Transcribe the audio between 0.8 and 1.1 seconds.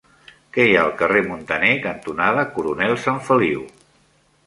al